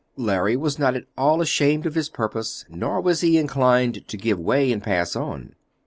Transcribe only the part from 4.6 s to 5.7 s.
and pass on.